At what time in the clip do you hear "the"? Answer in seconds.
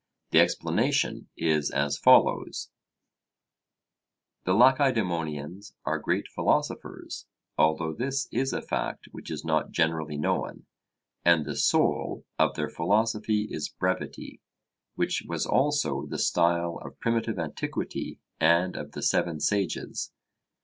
0.31-0.39, 4.45-4.55, 11.45-11.55, 16.07-16.17, 18.93-19.03